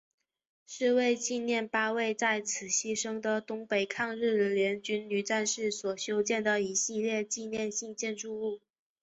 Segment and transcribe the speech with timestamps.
[0.65, 8.59] 是为纪念八位在此牺牲的东北抗日联军女战士所修建的一系列纪念性建筑物。